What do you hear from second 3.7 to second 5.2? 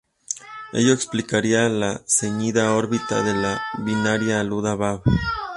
binaria Alula Bab.